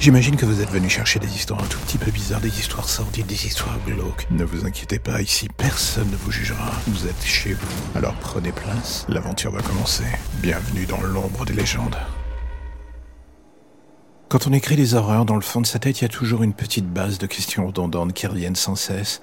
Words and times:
J'imagine 0.00 0.34
que 0.34 0.46
vous 0.46 0.62
êtes 0.62 0.70
venu 0.70 0.88
chercher 0.88 1.18
des 1.18 1.28
histoires 1.28 1.62
un 1.62 1.66
tout 1.66 1.78
petit 1.80 1.98
peu 1.98 2.10
bizarres, 2.10 2.40
des 2.40 2.58
histoires 2.58 2.88
sordides, 2.88 3.26
des 3.26 3.44
histoires 3.44 3.78
glauques. 3.84 4.26
Ne 4.30 4.44
vous 4.44 4.64
inquiétez 4.64 4.98
pas, 4.98 5.20
ici 5.20 5.46
personne 5.58 6.10
ne 6.10 6.16
vous 6.16 6.30
jugera. 6.30 6.72
Vous 6.86 7.06
êtes 7.06 7.22
chez 7.22 7.52
vous. 7.52 7.68
Alors 7.94 8.14
prenez 8.14 8.50
place, 8.50 9.04
l'aventure 9.10 9.52
va 9.52 9.60
commencer. 9.60 10.04
Bienvenue 10.40 10.86
dans 10.86 11.02
l'ombre 11.02 11.44
des 11.44 11.52
légendes. 11.52 11.98
Quand 14.30 14.46
on 14.46 14.54
écrit 14.54 14.76
des 14.76 14.94
horreurs, 14.94 15.26
dans 15.26 15.34
le 15.34 15.42
fond 15.42 15.60
de 15.60 15.66
sa 15.66 15.78
tête, 15.78 16.00
il 16.00 16.04
y 16.04 16.06
a 16.06 16.08
toujours 16.08 16.42
une 16.42 16.54
petite 16.54 16.90
base 16.90 17.18
de 17.18 17.26
questions 17.26 17.66
redondantes 17.66 18.14
qui 18.14 18.26
reviennent 18.26 18.56
sans 18.56 18.76
cesse. 18.76 19.20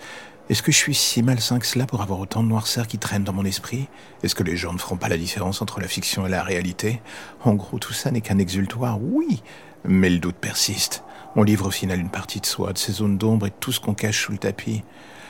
Est-ce 0.50 0.62
que 0.62 0.72
je 0.72 0.78
suis 0.78 0.96
si 0.96 1.24
malsain 1.24 1.58
que 1.58 1.66
cela 1.66 1.88
pour 1.88 2.04
avoir 2.04 2.20
autant 2.20 2.44
de 2.44 2.50
noirceur 2.50 2.86
qui 2.86 3.00
traînent 3.00 3.24
dans 3.24 3.34
mon 3.34 3.46
esprit? 3.46 3.88
Est-ce 4.22 4.36
que 4.36 4.44
les 4.44 4.56
gens 4.56 4.74
ne 4.74 4.78
feront 4.78 4.96
pas 4.96 5.10
la 5.10 5.18
différence 5.18 5.62
entre 5.62 5.82
la 5.82 5.88
fiction 5.88 6.28
et 6.28 6.30
la 6.30 6.44
réalité? 6.44 7.02
En 7.44 7.56
gros, 7.56 7.80
tout 7.80 7.94
ça 7.94 8.12
n'est 8.12 8.22
qu'un 8.22 8.38
exultoire, 8.38 9.02
oui, 9.02 9.42
mais 9.86 10.10
le 10.10 10.20
doute 10.20 10.36
persiste. 10.36 11.04
On 11.36 11.44
livre 11.44 11.68
au 11.68 11.72
final 11.72 12.00
une 12.00 12.10
partie 12.10 12.40
de 12.40 12.46
soi, 12.46 12.74
de 12.74 12.78
ses 12.78 12.94
zones 12.94 13.18
d'ombre 13.18 13.48
et 13.48 13.50
de 13.50 13.56
tout 13.60 13.72
ce 13.72 13.80
qu'on 13.80 13.94
cache 13.94 14.26
sous 14.26 14.32
le 14.32 14.38
tapis. 14.38 14.84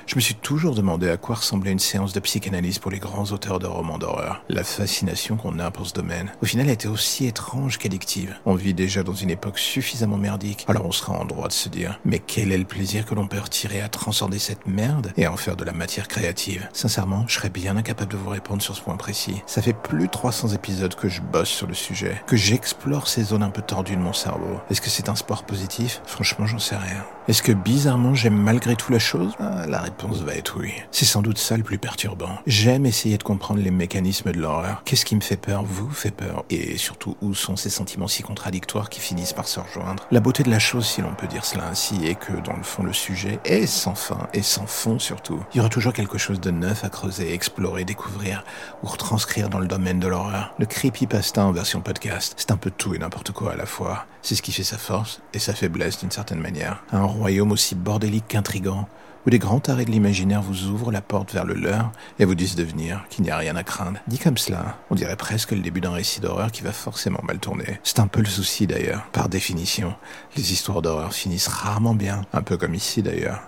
Je 0.07 0.16
me 0.16 0.21
suis 0.21 0.35
toujours 0.35 0.73
demandé 0.73 1.09
à 1.09 1.17
quoi 1.17 1.35
ressemblait 1.35 1.73
une 1.73 1.79
séance 1.79 2.13
de 2.13 2.21
psychanalyse 2.21 2.79
pour 2.79 2.91
les 2.91 2.97
grands 2.97 3.25
auteurs 3.25 3.59
de 3.59 3.67
romans 3.67 3.97
d'horreur. 3.97 4.41
La 4.47 4.63
fascination 4.63 5.35
qu'on 5.35 5.59
a 5.59 5.70
pour 5.70 5.85
ce 5.85 5.93
domaine, 5.93 6.31
au 6.41 6.45
final, 6.45 6.70
a 6.70 6.71
été 6.71 6.88
aussi 6.88 7.25
étrange 7.25 7.77
qu'addictive. 7.77 8.33
On 8.45 8.55
vit 8.55 8.73
déjà 8.73 9.03
dans 9.03 9.13
une 9.13 9.30
époque 9.30 9.59
suffisamment 9.59 10.16
merdique, 10.16 10.63
alors 10.70 10.85
on 10.85 10.93
sera 10.93 11.11
en 11.11 11.25
droit 11.25 11.49
de 11.49 11.53
se 11.53 11.67
dire, 11.67 11.99
mais 12.05 12.20
quel 12.20 12.53
est 12.53 12.57
le 12.57 12.63
plaisir 12.63 13.05
que 13.05 13.16
l'on 13.16 13.27
peut 13.27 13.38
retirer 13.38 13.81
à 13.81 13.89
transcender 13.89 14.39
cette 14.39 14.66
merde 14.66 15.11
et 15.17 15.25
à 15.25 15.33
en 15.33 15.35
faire 15.35 15.57
de 15.57 15.66
la 15.66 15.73
matière 15.73 16.08
créative? 16.08 16.69
Sincèrement, 16.71 17.25
je 17.27 17.35
serais 17.35 17.49
bien 17.49 17.75
incapable 17.75 18.13
de 18.13 18.17
vous 18.17 18.30
répondre 18.30 18.61
sur 18.61 18.77
ce 18.77 18.81
point 18.81 18.95
précis. 18.95 19.41
Ça 19.45 19.61
fait 19.61 19.73
plus 19.73 20.05
de 20.05 20.11
300 20.11 20.53
épisodes 20.53 20.95
que 20.95 21.09
je 21.09 21.19
bosse 21.19 21.49
sur 21.49 21.67
le 21.67 21.73
sujet, 21.73 22.23
que 22.27 22.38
j'explore 22.38 23.09
ces 23.09 23.23
zones 23.23 23.44
un 23.44 23.49
peu 23.49 23.61
tordues 23.61 23.97
de 23.97 24.02
mon 24.02 24.13
cerveau. 24.13 24.61
Est-ce 24.69 24.80
que 24.80 24.89
c'est 24.89 25.09
un 25.09 25.16
sport 25.16 25.44
positif? 25.44 26.02
Franchement, 26.05 26.45
j'en 26.45 26.59
sais 26.59 26.77
rien. 26.77 27.03
Est-ce 27.27 27.44
que 27.44 27.52
bizarrement 27.52 28.16
j'aime 28.16 28.38
malgré 28.38 28.77
tout 28.77 28.94
la 28.94 28.99
chose? 28.99 29.33
Ah, 29.38 29.66
va 30.06 30.36
être 30.36 30.59
oui. 30.59 30.73
C'est 30.92 31.06
sans 31.06 31.22
doute 31.22 31.38
ça 31.38 31.58
le 31.58 31.64
plus 31.64 31.78
perturbant. 31.78 32.38
J'aime 32.45 32.86
essayer 32.86 33.17
de 33.17 33.23
comprendre 33.23 33.62
les 33.62 33.72
mécanismes 33.72 34.31
de 34.31 34.40
l'horreur. 34.40 34.81
Qu'est-ce 34.86 35.06
qui 35.06 35.16
me 35.16 35.22
fait 35.22 35.38
peur 35.38 35.64
Vous 35.64 35.90
fait 35.90 36.12
peur 36.12 36.45
Et 36.50 36.78
surtout, 36.78 37.17
où 37.22 37.34
sont 37.34 37.56
ces 37.56 37.70
sentiments 37.70 38.08
si 38.08 38.23
contradictoires 38.23 38.90
qui 38.90 39.00
finissent 39.00 39.34
par 39.34 39.48
se 39.48 39.59
rejoindre? 39.59 40.06
La 40.12 40.20
beauté 40.20 40.44
de 40.44 40.50
la 40.50 40.59
chose, 40.59 40.86
si 40.86 41.02
l'on 41.02 41.14
peut 41.14 41.28
dire 41.28 41.45
cela 41.45 41.68
ainsi, 41.68 42.06
est 42.06 42.16
que 42.16 42.34
dans 42.34 42.56
le 42.56 42.64
fond, 42.64 42.84
le 42.84 42.94
sujet 42.94 43.40
est 43.44 43.66
sans 43.66 43.95
fin 43.95 44.28
et 44.34 44.42
sans 44.42 44.68
fond 44.68 45.00
surtout. 45.00 45.44
Il 45.53 45.58
y 45.58 45.59
aura 45.59 45.70
toujours 45.70 45.94
quelque 45.94 46.18
chose 46.18 46.40
de 46.40 46.52
neuf 46.52 46.84
à 46.84 46.90
creuser, 46.90 47.34
explorer, 47.34 47.84
découvrir 47.84 48.44
ou 48.84 48.88
retranscrire 48.88 49.50
dans 49.50 49.59
le 49.59 49.68
domaine 49.68 50.00
de 50.00 50.08
l'horreur. 50.08 50.53
Le 50.59 50.66
creepypasta 50.66 51.44
en 51.44 51.52
version 51.52 51.81
podcast, 51.81 52.34
c'est 52.38 52.52
un 52.52 52.58
peu 52.58 52.72
tout 52.72 52.94
et 52.94 53.00
n'importe 53.00 53.31
quoi 53.31 53.53
à 53.53 53.56
la 53.56 53.66
fois. 53.66 54.06
C'est 54.28 54.36
ce 54.36 54.42
qui 54.42 54.52
fait 54.52 54.61
sa 54.61 54.78
force 54.78 55.22
et 55.33 55.39
sa 55.39 55.53
faiblesse 55.53 56.00
d'une 56.00 56.11
certaine 56.11 56.42
manière. 56.42 56.83
Un 56.92 57.06
royaume 57.06 57.53
aussi 57.53 57.75
bordélique 57.75 58.28
qu'intrigant, 58.28 58.89
où 59.25 59.30
les 59.30 59.39
grands 59.39 59.61
arrêts 59.69 59.86
de 59.86 59.92
l'imaginaire 59.92 60.42
vous 60.42 60.66
ouvrent 60.66 60.92
la 60.92 61.00
porte 61.00 61.31
vers 61.31 61.45
le 61.45 61.53
leur 61.53 61.94
et 62.19 62.25
vous 62.25 62.36
disent 62.36 62.58
de 62.58 62.66
venir, 62.66 63.06
qu'il 63.09 63.23
n'y 63.23 63.31
a 63.31 63.38
rien 63.38 63.56
à 63.56 63.64
craindre. 63.64 64.02
Dit 64.08 64.19
comme 64.19 64.38
cela, 64.38 64.80
on 64.89 64.95
dirait 64.95 65.16
presque 65.16 65.52
le 65.52 65.61
début 65.61 65.80
d'un 65.80 65.94
récit 65.94 66.19
d'horreur 66.19 66.52
qui 66.52 66.61
va 66.61 66.73
forcément 66.73 67.22
mal 67.23 67.39
tourner. 67.39 67.80
C'est 67.84 68.02
un 68.02 68.08
peu 68.08 68.19
le 68.19 68.28
souci 68.28 68.67
d'ailleurs. 68.67 69.08
Par 69.14 69.30
définition, 69.30 69.95
les 70.36 70.52
histoires 70.52 70.81
d'horreur 70.81 71.14
finissent 71.14 71.47
rarement 71.47 71.95
bien, 71.95 72.23
un 72.34 72.41
peu 72.41 72.58
comme 72.58 72.75
ici 72.75 73.02
d'ailleurs. 73.02 73.47